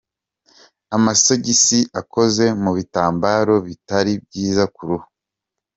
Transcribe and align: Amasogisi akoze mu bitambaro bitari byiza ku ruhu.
Amasogisi 0.95 1.79
akoze 1.99 2.45
mu 2.63 2.71
bitambaro 2.77 3.53
bitari 3.67 4.13
byiza 4.25 4.63
ku 4.73 4.81
ruhu. 4.89 5.07